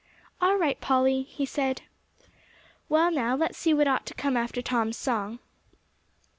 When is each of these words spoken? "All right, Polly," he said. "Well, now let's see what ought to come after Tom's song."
"All 0.41 0.55
right, 0.57 0.81
Polly," 0.81 1.21
he 1.21 1.45
said. 1.45 1.83
"Well, 2.89 3.11
now 3.11 3.35
let's 3.35 3.59
see 3.59 3.71
what 3.71 3.87
ought 3.87 4.07
to 4.07 4.15
come 4.15 4.35
after 4.35 4.59
Tom's 4.63 4.97
song." 4.97 5.37